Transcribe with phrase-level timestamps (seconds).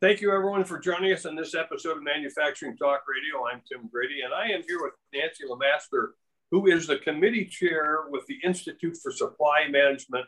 [0.00, 3.44] Thank you, everyone, for joining us on this episode of Manufacturing Talk Radio.
[3.52, 6.10] I'm Tim Grady, and I am here with Nancy LaMaster,
[6.52, 10.24] who is the committee chair with the Institute for Supply Management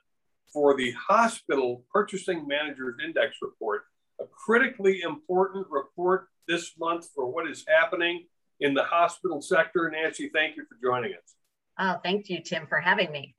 [0.52, 3.82] for the Hospital Purchasing Managers Index Report,
[4.20, 8.26] a critically important report this month for what is happening
[8.59, 9.88] in the hospital sector.
[9.88, 11.37] Nancy, thank you for joining us.
[11.78, 13.37] Oh, thank you, Tim, for having me.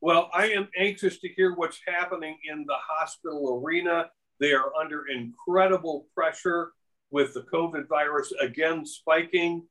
[0.00, 4.06] Well, I am anxious to hear what's happening in the hospital arena
[4.40, 6.72] they are under incredible pressure
[7.10, 9.66] with the COVID virus again spiking.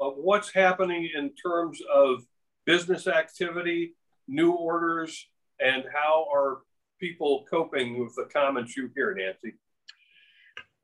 [0.00, 2.24] Uh, what's happening in terms of
[2.64, 3.94] business activity,
[4.28, 5.28] new orders,
[5.60, 6.58] and how are
[7.00, 9.56] people coping with the comments you hear, Nancy?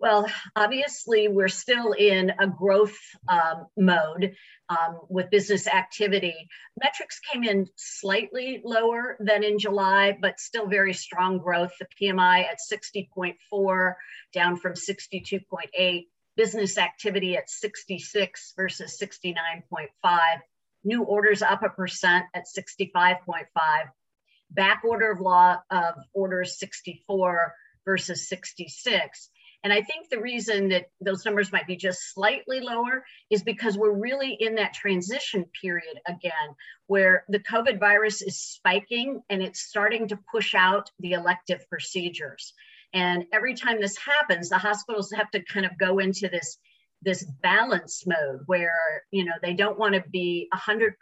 [0.01, 2.97] Well, obviously, we're still in a growth
[3.29, 4.37] um, mode
[4.69, 6.49] um, with business activity.
[6.81, 11.73] Metrics came in slightly lower than in July, but still very strong growth.
[11.81, 13.95] The PMI at 60.4,
[14.33, 16.07] down from 62.8.
[16.37, 20.19] Business activity at 66 versus 69.5.
[20.85, 23.17] New orders up a percent at 65.5.
[24.53, 27.53] Back order of law of orders 64
[27.85, 29.31] versus 66
[29.65, 33.77] and I think the reason that those numbers might be just slightly lower is because
[33.77, 36.55] we're really in that transition period again,
[36.87, 42.55] where the COVID virus is spiking and it's starting to push out the elective procedures.
[42.95, 46.59] And every time this happens, the hospitals have to kind of go into this
[47.03, 50.95] this balance mode where you know they don't want to be 100%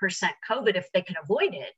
[0.47, 1.73] covid if they can avoid it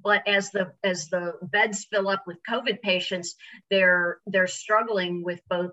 [0.00, 3.34] but as the as the beds fill up with covid patients
[3.68, 5.72] they're they're struggling with both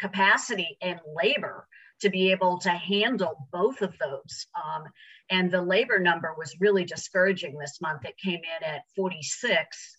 [0.00, 1.66] capacity and labor
[2.00, 4.46] to be able to handle both of those.
[4.54, 4.84] Um,
[5.30, 8.04] and the labor number was really discouraging this month.
[8.04, 9.96] It came in at 46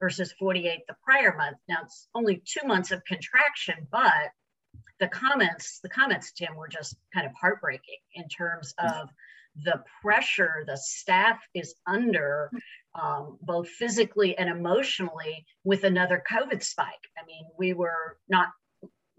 [0.00, 1.58] versus 48 the prior month.
[1.68, 4.30] Now it's only two months of contraction, but
[5.00, 9.08] the comments, the comments, Tim, were just kind of heartbreaking in terms of
[9.64, 12.50] the pressure the staff is under,
[12.94, 16.86] um, both physically and emotionally, with another COVID spike.
[17.18, 18.48] I mean, we were not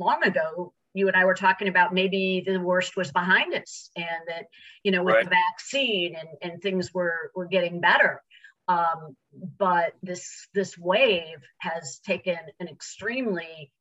[0.01, 4.27] long ago you and I were talking about maybe the worst was behind us and
[4.27, 4.45] that,
[4.83, 5.23] you know, with right.
[5.23, 8.21] the vaccine and, and things were, were getting better.
[8.67, 9.15] Um,
[9.57, 13.71] but this, this wave has taken an extremely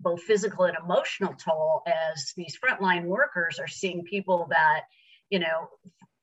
[0.00, 4.82] both physical and emotional toll as these frontline workers are seeing people that,
[5.28, 5.68] you know,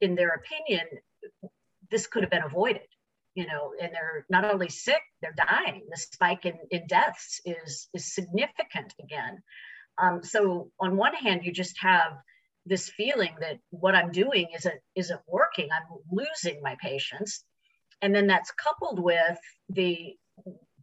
[0.01, 0.87] in their opinion,
[1.91, 2.87] this could have been avoided
[3.37, 5.83] you know, and they're not only sick, they're dying.
[5.91, 9.43] The spike in, in deaths is, is significant again.
[9.99, 12.13] Um, so on one hand, you just have
[12.65, 15.69] this feeling that what I'm doing isn't, isn't working.
[15.71, 17.43] I'm losing my patients.
[18.01, 19.37] And then that's coupled with
[19.69, 20.15] the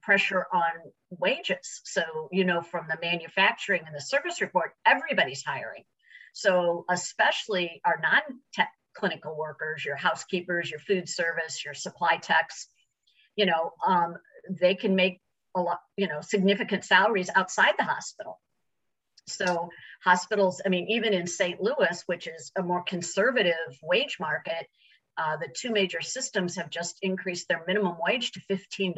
[0.01, 0.71] pressure on
[1.11, 1.81] wages.
[1.83, 5.83] So, you know, from the manufacturing and the service report, everybody's hiring.
[6.35, 8.23] So, especially our non
[8.95, 12.69] clinical workers, your housekeepers, your food service, your supply techs,
[13.37, 14.17] you know, um,
[14.49, 15.21] they can make
[15.57, 18.41] a lot, you know, significant salaries outside the hospital.
[19.27, 19.71] So
[20.03, 21.61] hospitals, I mean, even in St.
[21.61, 24.67] Louis, which is a more conservative wage market,
[25.17, 28.95] uh, the two major systems have just increased their minimum wage to $15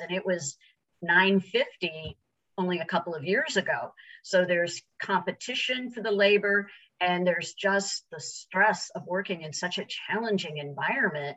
[0.00, 0.56] and it was
[1.02, 2.16] 950
[2.56, 3.92] only a couple of years ago.
[4.22, 6.68] So there's competition for the labor
[7.00, 11.36] and there's just the stress of working in such a challenging environment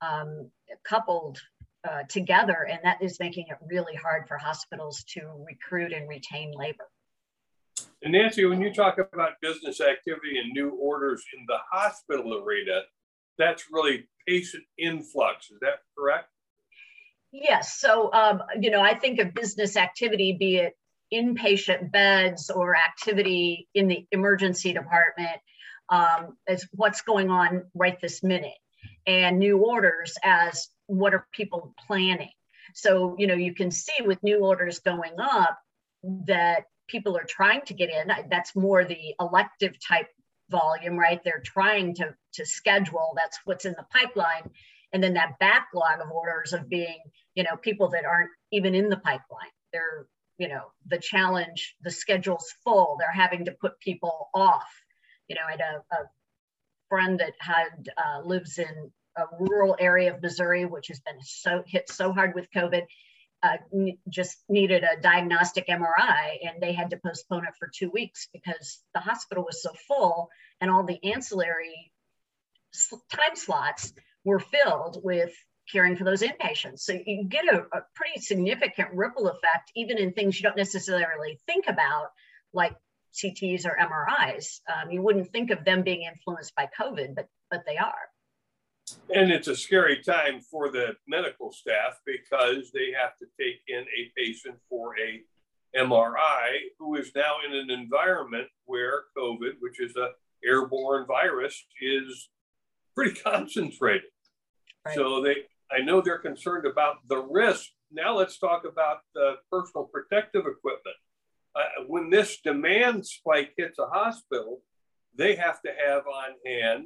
[0.00, 0.50] um,
[0.84, 1.38] coupled
[1.88, 6.52] uh, together and that is making it really hard for hospitals to recruit and retain
[6.52, 6.84] labor.
[8.02, 12.82] And nancy when you talk about business activity and new orders in the hospital arena
[13.38, 16.28] that's really patient influx is that correct?
[17.32, 20.74] Yes so um, you know i think of business activity be it
[21.12, 25.40] inpatient beds or activity in the emergency department
[25.88, 28.58] um, as what's going on right this minute.
[29.06, 32.30] And new orders as what are people planning?
[32.74, 35.58] So you know you can see with new orders going up
[36.26, 38.12] that people are trying to get in.
[38.30, 40.08] That's more the elective type
[40.50, 41.20] volume right?
[41.24, 43.12] They're trying to to schedule.
[43.16, 44.50] That's what's in the pipeline.
[44.92, 46.98] And then that backlog of orders of being
[47.34, 49.50] you know people that aren't even in the pipeline.
[49.72, 50.06] They're
[50.38, 52.96] you know the challenge the schedule's full.
[52.98, 54.68] They're having to put people off.
[55.28, 56.10] You know i had a, a
[56.88, 61.62] friend that had uh, lives in a rural area of missouri which has been so
[61.66, 62.82] hit so hard with covid
[63.42, 63.56] uh,
[64.08, 68.80] just needed a diagnostic mri and they had to postpone it for two weeks because
[68.94, 70.28] the hospital was so full
[70.60, 71.92] and all the ancillary
[73.10, 73.92] time slots
[74.24, 75.32] were filled with
[75.70, 76.80] caring for those inpatients.
[76.80, 81.38] So you get a, a pretty significant ripple effect, even in things you don't necessarily
[81.46, 82.08] think about,
[82.52, 82.74] like
[83.14, 84.60] CTs or MRIs.
[84.68, 88.10] Um, you wouldn't think of them being influenced by COVID, but but they are.
[89.12, 93.80] And it's a scary time for the medical staff because they have to take in
[93.82, 95.22] a patient for a
[95.76, 100.10] MRI who is now in an environment where COVID, which is a
[100.44, 102.28] airborne virus, is
[102.94, 104.10] pretty concentrated.
[104.84, 104.94] Right.
[104.94, 105.36] So they,
[105.70, 107.68] I know they're concerned about the risk.
[107.92, 110.96] Now let's talk about the personal protective equipment.
[111.54, 114.60] Uh, when this demand spike hits a hospital,
[115.16, 116.84] they have to have on hand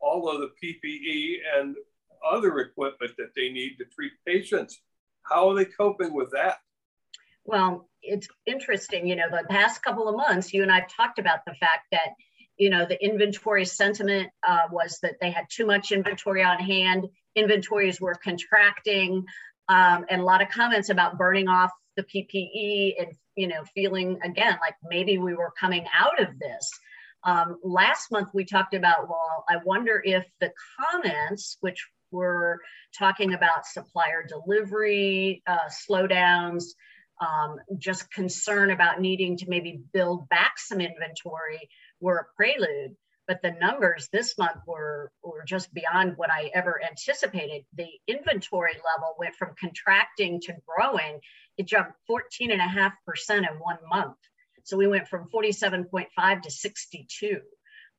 [0.00, 1.76] all of the PPE and
[2.28, 4.80] other equipment that they need to treat patients.
[5.22, 6.58] How are they coping with that?
[7.44, 9.06] Well, it's interesting.
[9.06, 12.10] You know, the past couple of months, you and I've talked about the fact that,
[12.56, 17.08] you know, the inventory sentiment uh, was that they had too much inventory on hand.
[17.34, 19.24] Inventories were contracting,
[19.68, 24.18] um, and a lot of comments about burning off the PPE and, you know, feeling
[24.24, 26.70] again like maybe we were coming out of this.
[27.24, 32.60] Um, last month, we talked about, well, I wonder if the comments, which were
[32.98, 36.64] talking about supplier delivery uh, slowdowns,
[37.20, 41.68] um, just concern about needing to maybe build back some inventory
[42.00, 42.96] were a prelude.
[43.28, 47.64] But the numbers this month were, were just beyond what I ever anticipated.
[47.74, 51.20] The inventory level went from contracting to growing.
[51.56, 52.50] It jumped 14.5%
[53.30, 54.16] in one month.
[54.64, 57.40] So we went from 47.5 to 62.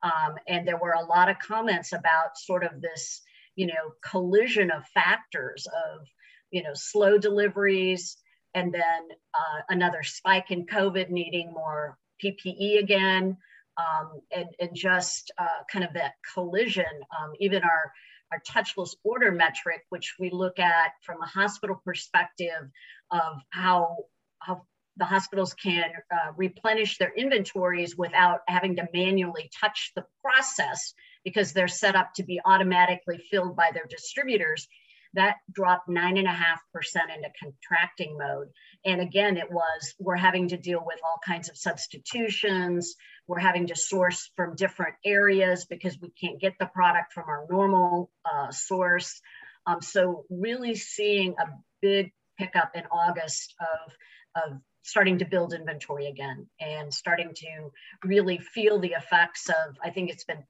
[0.01, 3.21] Um, and there were a lot of comments about sort of this,
[3.55, 6.05] you know, collision of factors of,
[6.51, 8.17] you know, slow deliveries,
[8.53, 13.37] and then uh, another spike in COVID needing more PPE again,
[13.77, 16.85] um, and, and just uh, kind of that collision.
[16.85, 17.91] Um, even our,
[18.31, 22.69] our touchless order metric, which we look at from a hospital perspective
[23.11, 23.97] of how,
[24.39, 24.63] how
[24.97, 30.93] the hospitals can uh, replenish their inventories without having to manually touch the process
[31.23, 34.67] because they're set up to be automatically filled by their distributors
[35.13, 38.49] that dropped nine and a half percent into contracting mode.
[38.85, 42.95] And again, it was we're having to deal with all kinds of substitutions.
[43.27, 47.45] We're having to source from different areas because we can't get the product from our
[47.49, 49.21] normal uh, source.
[49.65, 51.45] Um, so really seeing a
[51.81, 57.71] big pickup in August of, of starting to build inventory again and starting to
[58.03, 60.43] really feel the effects of, I think it's been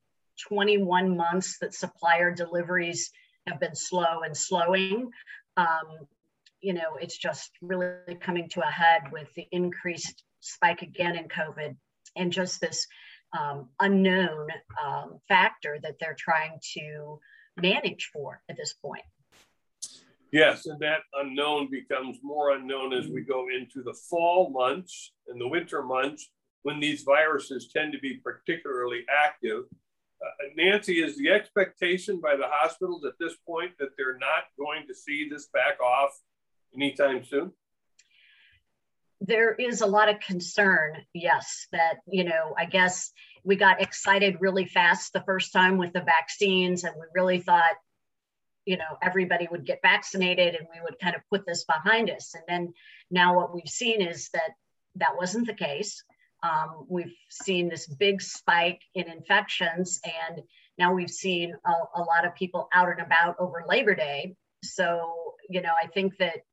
[0.47, 3.11] 21 months that supplier deliveries
[3.47, 5.11] have been slow and slowing.
[5.57, 6.07] Um,
[6.61, 11.27] you know, it's just really coming to a head with the increased spike again in
[11.27, 11.75] COVID
[12.15, 12.87] and just this
[13.37, 14.47] um, unknown
[14.83, 17.19] um, factor that they're trying to
[17.57, 19.03] manage for at this point.
[20.31, 25.39] Yes, and that unknown becomes more unknown as we go into the fall months and
[25.39, 26.31] the winter months
[26.63, 29.65] when these viruses tend to be particularly active
[30.23, 34.87] uh, Nancy, is the expectation by the hospitals at this point that they're not going
[34.87, 36.11] to see this back off
[36.73, 37.51] anytime soon?
[39.21, 43.11] There is a lot of concern, yes, that, you know, I guess
[43.43, 47.75] we got excited really fast the first time with the vaccines, and we really thought,
[48.65, 52.33] you know, everybody would get vaccinated and we would kind of put this behind us.
[52.33, 52.73] And then
[53.11, 54.51] now what we've seen is that
[54.95, 56.03] that wasn't the case.
[56.43, 60.41] Um, we've seen this big spike in infections, and
[60.77, 64.35] now we've seen a, a lot of people out and about over Labor Day.
[64.63, 66.43] So, you know, I think that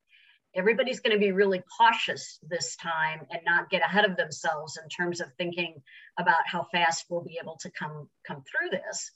[0.55, 4.89] everybody's going to be really cautious this time and not get ahead of themselves in
[4.89, 5.75] terms of thinking
[6.19, 9.11] about how fast we'll be able to come come through this.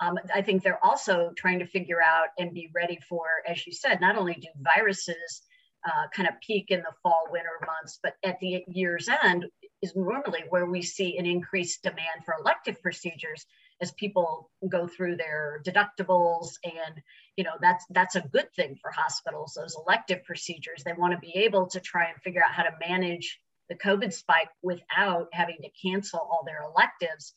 [0.00, 3.72] Um, I think they're also trying to figure out and be ready for, as you
[3.72, 5.42] said, not only do viruses
[5.86, 9.46] uh, kind of peak in the fall winter months, but at the year's end,
[9.82, 13.46] is normally where we see an increased demand for elective procedures
[13.80, 17.00] as people go through their deductibles and
[17.36, 20.82] you know that's that's a good thing for hospitals those elective procedures.
[20.84, 24.12] They want to be able to try and figure out how to manage the covid
[24.12, 27.34] spike without having to cancel all their electives.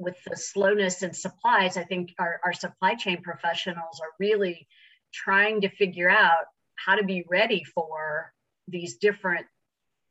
[0.00, 4.68] With the slowness in supplies i think our, our supply chain professionals are really
[5.12, 6.44] trying to figure out
[6.76, 8.32] how to be ready for
[8.68, 9.46] these different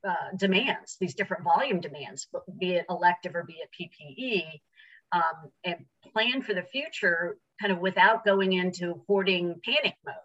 [0.07, 2.27] uh, demands, these different volume demands,
[2.59, 4.43] be it elective or be it PPE,
[5.11, 10.15] um, and plan for the future kind of without going into hoarding panic mode.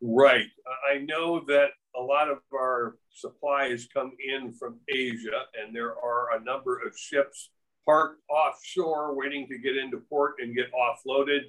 [0.00, 0.46] Right.
[0.90, 6.36] I know that a lot of our supplies come in from Asia, and there are
[6.36, 7.50] a number of ships
[7.84, 11.40] parked offshore waiting to get into port and get offloaded.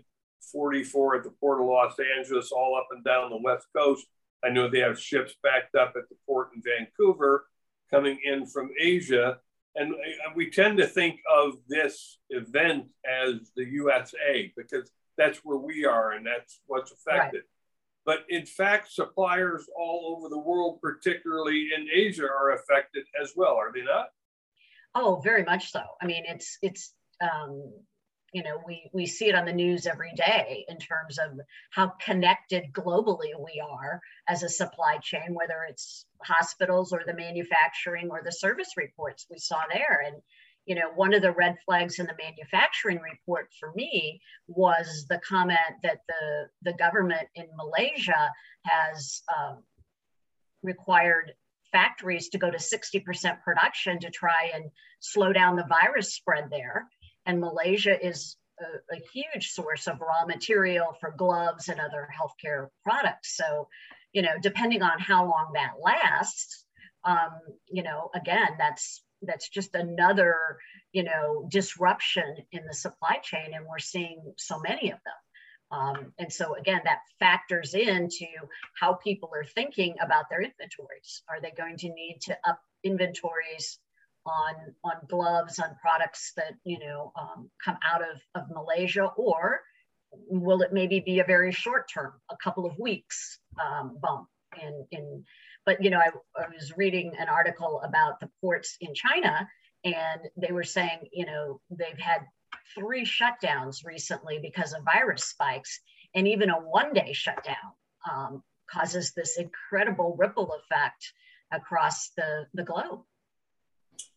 [0.53, 4.05] 44 at the Port of Los Angeles, all up and down the West Coast.
[4.43, 7.45] I know they have ships backed up at the port in Vancouver
[7.91, 9.39] coming in from Asia.
[9.75, 9.93] And
[10.35, 16.13] we tend to think of this event as the USA because that's where we are
[16.13, 17.37] and that's what's affected.
[17.37, 17.43] Right.
[18.05, 23.55] But in fact, suppliers all over the world, particularly in Asia, are affected as well,
[23.55, 24.07] are they not?
[24.95, 25.83] Oh, very much so.
[26.01, 27.71] I mean, it's it's um,
[28.33, 31.39] you know we we see it on the news every day in terms of
[31.71, 38.09] how connected globally we are as a supply chain whether it's hospitals or the manufacturing
[38.09, 40.03] or the service reports we saw there.
[40.05, 40.21] And
[40.65, 45.19] you know one of the red flags in the manufacturing report for me was the
[45.27, 48.29] comment that the the government in malaysia
[48.65, 49.63] has um,
[50.61, 51.33] required
[51.71, 54.65] factories to go to 60% production to try and
[54.99, 56.87] slow down the virus spread there
[57.25, 62.67] and Malaysia is a, a, huge source of raw material for gloves and other healthcare
[62.83, 63.35] products.
[63.35, 63.67] So,
[64.13, 66.65] you know, depending on how long that lasts,
[67.03, 67.31] um,
[67.67, 70.57] you know, again, that's that's just another,
[70.93, 75.13] you know, disruption in the supply chain, and we're seeing so many of them.
[75.71, 78.25] Um, and so again, that factors into
[78.79, 81.21] how people are thinking about their inventories.
[81.29, 83.77] Are they going to need to up inventories
[84.29, 89.61] on on gloves on products that you know um, come out of, of Malaysia or
[90.27, 94.27] will it maybe be a very short term a couple of weeks um, bump
[94.61, 95.23] in in
[95.65, 96.09] but you know I,
[96.39, 99.47] I was reading an article about the ports in China
[99.83, 102.21] and they were saying you know they've had
[102.75, 105.79] three shutdowns recently because of virus spikes
[106.15, 107.55] and even a one day shutdown
[108.09, 111.13] um, causes this incredible ripple effect
[111.51, 113.01] across the, the globe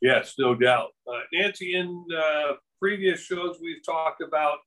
[0.01, 0.91] Yes, no doubt.
[1.07, 4.59] Uh, Nancy, in uh, previous shows, we've talked about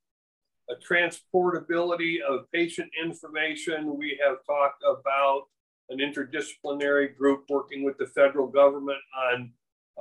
[0.69, 3.97] a transportability of patient information.
[3.97, 5.43] We have talked about
[5.89, 8.97] an interdisciplinary group working with the federal government
[9.31, 9.51] on,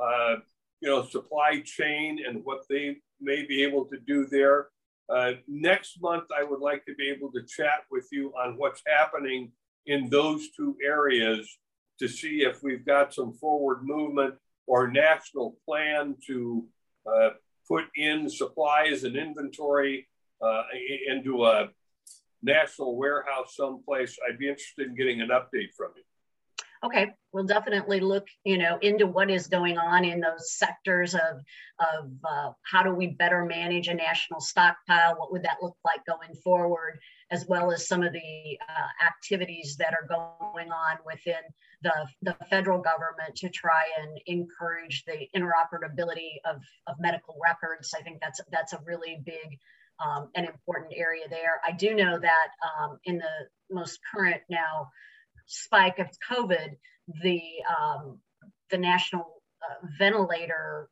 [0.00, 0.36] uh,
[0.80, 4.68] you know, supply chain and what they may be able to do there.
[5.08, 8.82] Uh, next month, I would like to be able to chat with you on what's
[8.86, 9.52] happening
[9.86, 11.58] in those two areas
[11.98, 14.34] to see if we've got some forward movement
[14.66, 16.66] or national plan to
[17.06, 17.30] uh,
[17.68, 20.08] put in supplies and inventory
[20.42, 20.62] uh,
[21.08, 21.68] into a
[22.42, 26.02] national warehouse someplace, I'd be interested in getting an update from you.
[26.84, 31.40] Okay, we'll definitely look, you know, into what is going on in those sectors of,
[31.80, 35.14] of uh, how do we better manage a national stockpile?
[35.16, 36.98] What would that look like going forward?
[37.30, 41.40] As well as some of the uh, activities that are going on within
[41.82, 47.94] the, the federal government to try and encourage the interoperability of, of medical records.
[47.98, 49.58] I think that's that's a really big
[50.04, 51.60] um, and important area there.
[51.66, 54.90] I do know that um, in the most current now
[55.46, 56.76] spike of COVID,
[57.22, 58.18] the um,
[58.70, 60.88] the national uh, ventilator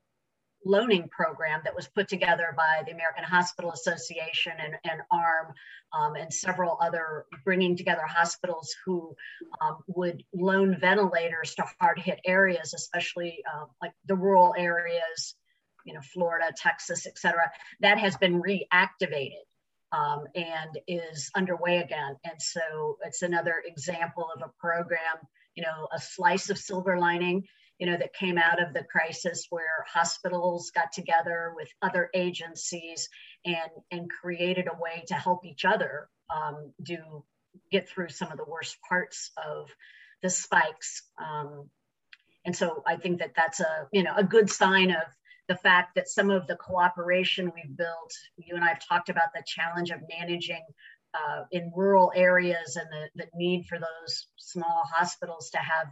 [0.64, 5.52] loaning program that was put together by the American Hospital Association and, and AHRMM
[5.92, 9.14] um, and several other bringing together hospitals who
[9.60, 15.34] um, would loan ventilators to hard hit areas, especially uh, like the rural areas,
[15.84, 19.42] you know, Florida, Texas, et cetera, that has been reactivated.
[19.92, 22.16] Um, and is underway again.
[22.24, 25.18] And so it's another example of a program,
[25.54, 27.44] you know, a slice of silver lining
[27.82, 33.08] you know, that came out of the crisis where hospitals got together with other agencies
[33.44, 37.24] and, and created a way to help each other um, do
[37.72, 39.68] get through some of the worst parts of
[40.22, 41.02] the spikes.
[41.20, 41.68] Um,
[42.44, 45.02] and so I think that that's a, you know, a good sign of
[45.52, 49.34] the fact that some of the cooperation we've built, you and I have talked about
[49.34, 50.64] the challenge of managing
[51.12, 55.88] uh, in rural areas and the, the need for those small hospitals to have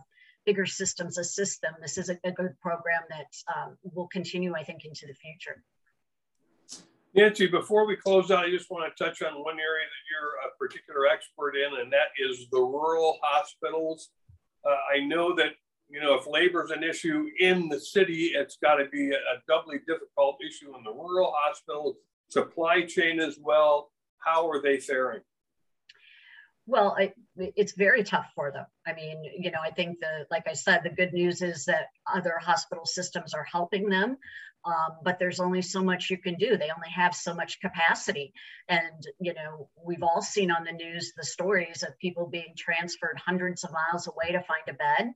[0.47, 1.75] bigger systems assist them.
[1.83, 5.62] This is a, a good program that um, will continue, I think, into the future.
[7.14, 10.49] Nancy, before we close out, I just want to touch on one area that you're
[10.49, 14.09] a particular expert in, and that is the rural hospitals.
[14.64, 15.50] Uh, I know that
[15.90, 19.16] you know if labor is an issue in the city, it's got to be a,
[19.49, 21.97] doubly difficult issue in the rural hospitals.
[22.28, 23.90] Supply chain as well.
[24.18, 25.20] How are they faring?
[26.66, 28.66] Well, it, it's very tough for them.
[28.87, 31.87] I mean, you know, I think the, like I said, the good news is that
[32.06, 34.18] other hospital systems are helping them,
[34.64, 36.56] um, but there's only so much you can do.
[36.56, 38.32] They only have so much capacity.
[38.68, 43.18] And, you know, we've all seen on the news the stories of people being transferred
[43.25, 45.12] hundreds of miles away to find a bed.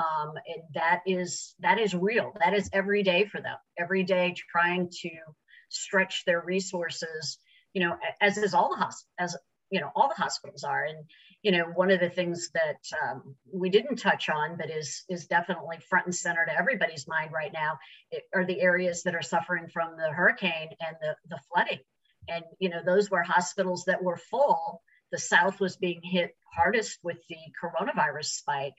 [0.00, 2.32] Um, and that is that is real.
[2.40, 3.56] That is every day for them.
[3.78, 5.10] Every day trying to
[5.68, 7.38] stretch their resources
[7.72, 9.36] you know, as is all the hosp- as
[9.70, 10.84] you know, all the hospitals are.
[10.84, 11.04] And
[11.42, 15.26] you know, one of the things that um, we didn't touch on, but is is
[15.26, 17.78] definitely front and center to everybody's mind right now,
[18.10, 21.78] it, are the areas that are suffering from the hurricane and the the flooding.
[22.28, 24.82] And you know, those were hospitals that were full.
[25.12, 28.74] The South was being hit hardest with the coronavirus spike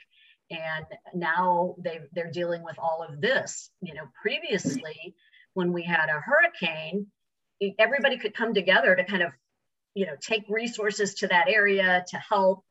[0.52, 3.72] and now they they're dealing with all of this.
[3.82, 5.16] You know previously
[5.54, 7.08] when we had a hurricane
[7.78, 9.32] everybody could come together to kind of
[9.94, 12.64] you know take resources to that area to help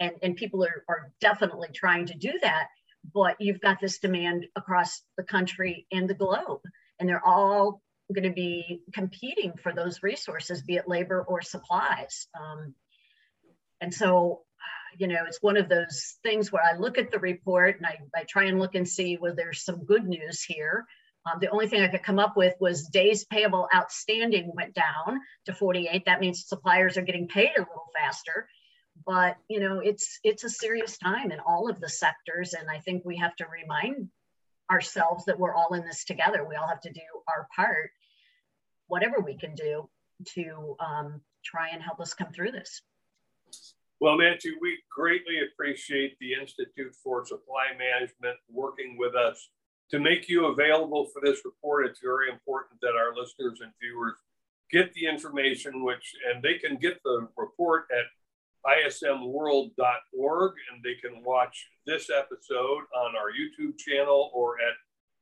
[0.00, 2.68] and and people are, are definitely trying to do that.
[3.12, 6.62] But you've got this demand across the country and the globe
[6.98, 12.28] and they're all going to be competing for those resources be it labor or supplies.
[12.38, 12.74] Um,
[13.80, 14.42] and so
[14.98, 17.98] you know, it's one of those things where I look at the report and I,
[18.14, 20.86] I try and look and see where there's some good news here.
[21.26, 25.20] Um, the only thing I could come up with was days payable outstanding went down
[25.46, 26.04] to 48.
[26.04, 28.48] That means suppliers are getting paid a little faster.
[29.06, 32.78] But you know, it's it's a serious time in all of the sectors, and I
[32.78, 34.08] think we have to remind
[34.70, 36.44] ourselves that we're all in this together.
[36.44, 37.90] We all have to do our part,
[38.86, 39.90] whatever we can do
[40.34, 42.82] to um, try and help us come through this.
[44.00, 49.48] Well, Nancy, we greatly appreciate the Institute for Supply Management working with us
[49.90, 51.86] to make you available for this report.
[51.86, 54.14] It's very important that our listeners and viewers
[54.70, 58.06] get the information, which and they can get the report at
[58.66, 64.74] ismworld.org and they can watch this episode on our YouTube channel or at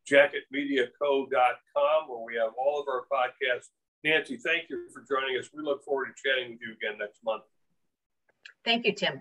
[0.09, 3.69] jacketmediaco.com where we have all of our podcasts.
[4.05, 5.50] Nancy, thank you for joining us.
[5.55, 7.45] We look forward to chatting with you again next month.
[8.64, 9.21] Thank you, Tim.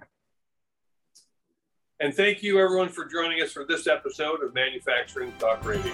[2.00, 5.94] And thank you, everyone, for joining us for this episode of Manufacturing Talk Radio.